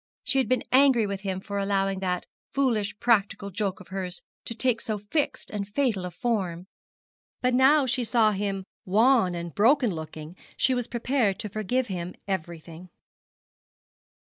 [0.23, 4.55] She had been angry with him for allowing that foolish practical joke of hers to
[4.55, 6.65] take so fixed and fatal a form;
[7.43, 12.15] but now she saw him wan and broken looking she was prepared to forgive him
[12.27, 12.89] everything.